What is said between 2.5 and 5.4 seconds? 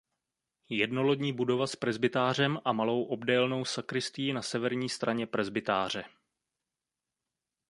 a malou obdélnou sakristií na severní straně